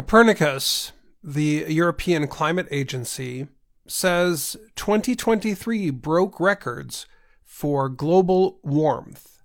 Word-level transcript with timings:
Copernicus, 0.00 0.92
the 1.22 1.66
European 1.68 2.26
Climate 2.26 2.66
Agency, 2.70 3.48
says 3.86 4.56
2023 4.76 5.90
broke 5.90 6.40
records 6.40 7.06
for 7.44 7.90
global 7.90 8.60
warmth. 8.62 9.42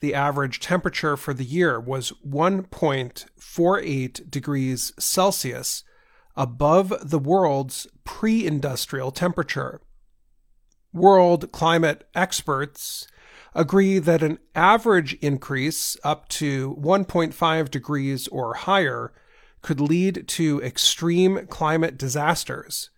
The 0.00 0.12
average 0.12 0.58
temperature 0.58 1.16
for 1.16 1.32
the 1.32 1.44
year 1.44 1.78
was 1.78 2.12
1.48 2.26 4.28
degrees 4.28 4.92
Celsius 4.98 5.84
above 6.34 6.92
the 7.00 7.20
world's 7.20 7.86
pre 8.02 8.44
industrial 8.44 9.12
temperature. 9.12 9.80
World 10.92 11.52
climate 11.52 12.08
experts 12.12 13.06
agree 13.54 14.00
that 14.00 14.24
an 14.24 14.40
average 14.52 15.14
increase 15.20 15.96
up 16.02 16.26
to 16.30 16.74
1.5 16.74 17.70
degrees 17.70 18.26
or 18.26 18.54
higher 18.54 19.12
could 19.66 19.80
lead 19.80 20.28
to 20.28 20.62
extreme 20.62 21.44
climate 21.48 21.98
disasters. 21.98 22.90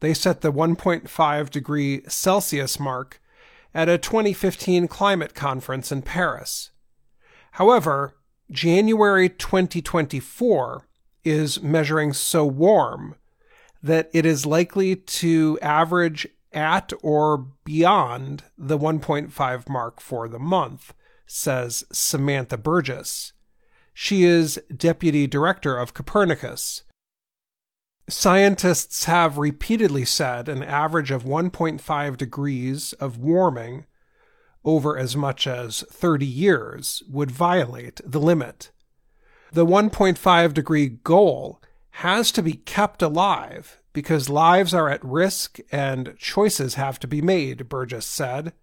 They 0.00 0.12
set 0.12 0.40
the 0.40 0.52
1.5 0.52 1.50
degree 1.50 2.02
Celsius 2.08 2.80
mark 2.80 3.22
at 3.72 3.88
a 3.88 3.96
2015 3.96 4.88
climate 4.88 5.34
conference 5.34 5.92
in 5.92 6.02
Paris. 6.02 6.72
However, 7.52 8.16
January 8.50 9.28
2024 9.28 10.88
is 11.22 11.62
measuring 11.62 12.12
so 12.12 12.44
warm 12.44 13.14
that 13.80 14.10
it 14.12 14.26
is 14.26 14.44
likely 14.44 14.96
to 14.96 15.60
average 15.62 16.26
at 16.52 16.92
or 17.04 17.46
beyond 17.64 18.42
the 18.58 18.76
1.5 18.76 19.68
mark 19.68 20.00
for 20.00 20.28
the 20.28 20.40
month, 20.40 20.92
says 21.24 21.84
Samantha 21.92 22.56
Burgess. 22.56 23.32
She 24.02 24.24
is 24.24 24.58
deputy 24.74 25.26
director 25.26 25.76
of 25.76 25.92
Copernicus. 25.92 26.84
Scientists 28.08 29.04
have 29.04 29.36
repeatedly 29.36 30.06
said 30.06 30.48
an 30.48 30.62
average 30.62 31.10
of 31.10 31.24
1.5 31.24 32.16
degrees 32.16 32.94
of 32.94 33.18
warming 33.18 33.84
over 34.64 34.96
as 34.96 35.16
much 35.16 35.46
as 35.46 35.84
30 35.92 36.24
years 36.24 37.02
would 37.10 37.30
violate 37.30 38.00
the 38.02 38.18
limit. 38.18 38.70
The 39.52 39.66
1.5 39.66 40.54
degree 40.54 40.88
goal 40.88 41.60
has 41.90 42.32
to 42.32 42.42
be 42.42 42.54
kept 42.54 43.02
alive 43.02 43.82
because 43.92 44.30
lives 44.30 44.72
are 44.72 44.88
at 44.88 45.04
risk 45.04 45.58
and 45.70 46.14
choices 46.16 46.76
have 46.76 46.98
to 47.00 47.06
be 47.06 47.20
made, 47.20 47.68
Burgess 47.68 48.06
said. 48.06 48.54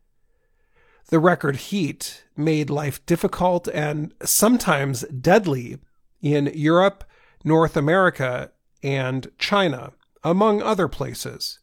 The 1.10 1.20
record 1.20 1.56
heat 1.56 2.26
made 2.36 2.70
life 2.70 3.06
difficult 3.06 3.70
and 3.70 4.14
sometimes 4.24 5.02
deadly 5.04 5.80
in 6.22 6.52
Europe, 6.54 7.06
North 7.46 7.78
America, 7.78 8.52
and 8.84 9.32
China, 9.40 9.94
among 10.24 10.62
other 10.62 10.90
places. 10.90 11.60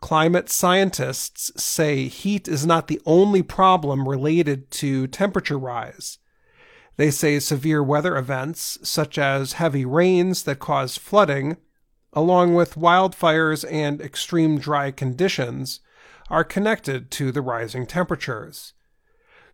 Climate 0.00 0.48
scientists 0.48 1.52
say 1.62 2.08
heat 2.08 2.48
is 2.48 2.64
not 2.64 2.88
the 2.88 3.00
only 3.04 3.42
problem 3.42 4.08
related 4.08 4.70
to 4.72 5.06
temperature 5.06 5.58
rise. 5.58 6.18
They 6.96 7.10
say 7.10 7.38
severe 7.40 7.82
weather 7.82 8.16
events, 8.16 8.78
such 8.82 9.18
as 9.18 9.54
heavy 9.54 9.84
rains 9.84 10.44
that 10.44 10.58
cause 10.58 10.96
flooding, 10.96 11.58
along 12.14 12.54
with 12.54 12.74
wildfires 12.74 13.70
and 13.70 14.00
extreme 14.00 14.58
dry 14.58 14.90
conditions, 14.90 15.80
are 16.30 16.44
connected 16.44 17.10
to 17.12 17.32
the 17.32 17.42
rising 17.42 17.86
temperatures. 17.86 18.72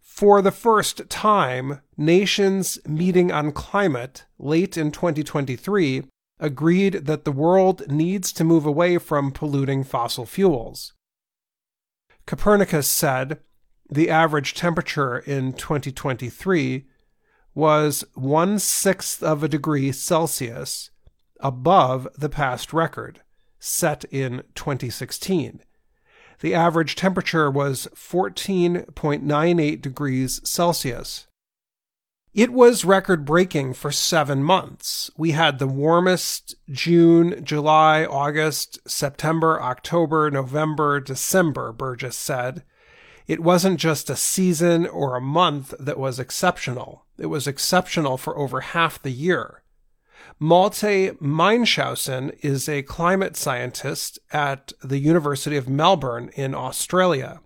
For 0.01 0.41
the 0.41 0.51
first 0.51 1.09
time, 1.11 1.81
nations 1.97 2.79
meeting 2.87 3.31
on 3.31 3.53
climate 3.53 4.25
late 4.39 4.77
in 4.77 4.91
2023 4.91 6.05
agreed 6.41 6.95
that 7.07 7.25
the 7.25 7.33
world 7.33 7.91
needs 7.91 8.33
to 8.33 8.45
move 8.45 8.65
away 8.65 8.99
from 8.99 9.33
polluting 9.33 9.85
fossil 9.85 10.25
fuels. 10.25 10.95
Copernicus 12.27 12.89
said 12.89 13.41
the 13.91 14.11
average 14.11 14.55
temperature 14.55 15.19
in 15.19 15.53
2023 15.53 16.87
was 17.55 18.05
one 18.15 18.59
sixth 18.59 19.23
of 19.23 19.43
a 19.43 19.49
degree 19.49 19.91
Celsius 19.91 20.91
above 21.41 22.07
the 22.17 22.29
past 22.29 22.73
record, 22.73 23.23
set 23.59 24.05
in 24.05 24.43
2016. 24.55 25.63
The 26.41 26.55
average 26.55 26.95
temperature 26.95 27.51
was 27.51 27.89
14.98 27.95 29.83
degrees 29.83 30.41
Celsius. 30.49 31.27
It 32.35 32.53
was 32.53 32.85
record 32.85 33.25
breaking 33.25 33.75
for 33.75 33.91
seven 33.91 34.45
months. 34.45 35.11
We 35.17 35.33
had 35.33 35.59
the 35.59 35.67
warmest 35.67 36.55
June, 36.71 37.45
July, 37.45 38.05
August, 38.05 38.79
September, 38.87 39.61
October, 39.61 40.31
November, 40.31 41.01
December, 41.01 41.73
Burgess 41.73 42.17
said. 42.17 42.63
It 43.27 43.41
wasn't 43.41 43.81
just 43.81 44.09
a 44.09 44.17
season 44.17 44.87
or 44.87 45.17
a 45.17 45.21
month 45.21 45.75
that 45.81 45.99
was 45.99 46.21
exceptional. 46.21 47.07
It 47.19 47.27
was 47.27 47.49
exceptional 47.49 48.17
for 48.17 48.39
over 48.39 48.61
half 48.61 49.03
the 49.03 49.11
year. 49.11 49.63
Malte 50.41 51.11
Meinshausen 51.21 52.33
is 52.43 52.69
a 52.69 52.83
climate 52.83 53.37
scientist 53.37 54.21
at 54.33 54.73
the 54.81 54.99
University 54.99 55.57
of 55.57 55.69
Melbourne 55.69 56.31
in 56.37 56.55
Australia. 56.55 57.41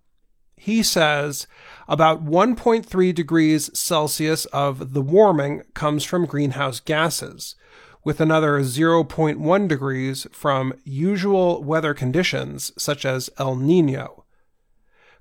He 0.56 0.82
says 0.82 1.47
about 1.88 2.22
1.3 2.22 3.14
degrees 3.14 3.70
Celsius 3.78 4.44
of 4.47 4.92
the 4.92 5.00
warming 5.00 5.62
comes 5.72 6.04
from 6.04 6.26
greenhouse 6.26 6.81
gases, 6.81 7.56
with 8.04 8.20
another 8.20 8.60
0.1 8.60 9.69
degrees 9.69 10.26
from 10.31 10.75
usual 10.84 11.62
weather 11.64 11.94
conditions 11.94 12.72
such 12.76 13.06
as 13.06 13.31
El 13.38 13.56
Nino. 13.56 14.26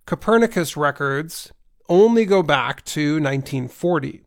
Copernicus 0.05 0.75
records 0.75 1.53
only 1.87 2.25
go 2.25 2.43
back 2.43 2.83
to 2.83 3.13
1940. 3.13 4.23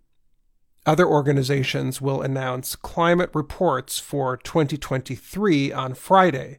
Other 0.86 1.06
organizations 1.06 2.00
will 2.00 2.20
announce 2.20 2.76
climate 2.76 3.30
reports 3.32 3.98
for 3.98 4.36
2023 4.36 5.72
on 5.72 5.94
Friday. 5.94 6.58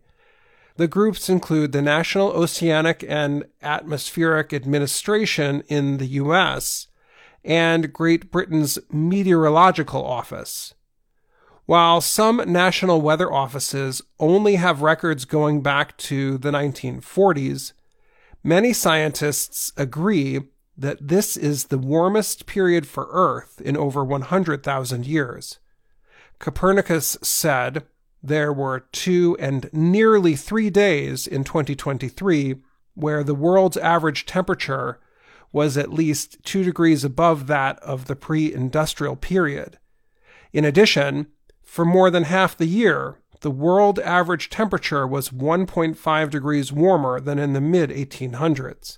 The 0.77 0.87
groups 0.87 1.29
include 1.29 1.71
the 1.71 1.81
National 1.81 2.29
Oceanic 2.29 3.05
and 3.07 3.45
Atmospheric 3.61 4.51
Administration 4.51 5.63
in 5.67 5.97
the 5.97 6.07
US 6.07 6.87
and 7.43 7.93
Great 7.93 8.31
Britain's 8.31 8.79
Meteorological 8.91 10.03
Office. 10.03 10.73
While 11.67 12.01
some 12.01 12.41
national 12.45 13.01
weather 13.01 13.31
offices 13.31 14.01
only 14.19 14.55
have 14.55 14.81
records 14.81 15.25
going 15.25 15.61
back 15.61 15.95
to 15.97 16.37
the 16.39 16.51
1940s, 16.51 17.73
many 18.43 18.73
scientists 18.73 19.71
agree 19.77 20.41
that 20.77 21.07
this 21.07 21.37
is 21.37 21.65
the 21.65 21.77
warmest 21.77 22.45
period 22.45 22.87
for 22.87 23.07
Earth 23.11 23.61
in 23.61 23.77
over 23.77 24.03
100,000 24.03 25.05
years. 25.05 25.59
Copernicus 26.39 27.17
said 27.21 27.85
there 28.21 28.51
were 28.51 28.85
two 28.91 29.37
and 29.39 29.69
nearly 29.71 30.35
three 30.35 30.69
days 30.69 31.27
in 31.27 31.43
2023 31.43 32.55
where 32.95 33.23
the 33.23 33.35
world's 33.35 33.77
average 33.77 34.25
temperature 34.25 34.99
was 35.51 35.77
at 35.77 35.93
least 35.93 36.43
two 36.43 36.63
degrees 36.63 37.03
above 37.03 37.47
that 37.47 37.79
of 37.79 38.05
the 38.05 38.15
pre 38.15 38.53
industrial 38.53 39.15
period. 39.15 39.77
In 40.51 40.65
addition, 40.65 41.27
for 41.63 41.85
more 41.85 42.09
than 42.09 42.23
half 42.23 42.57
the 42.57 42.65
year, 42.65 43.19
the 43.41 43.51
world 43.51 43.99
average 43.99 44.49
temperature 44.49 45.05
was 45.05 45.29
1.5 45.29 46.29
degrees 46.29 46.71
warmer 46.73 47.19
than 47.19 47.37
in 47.39 47.53
the 47.53 47.61
mid 47.61 47.89
1800s. 47.89 48.97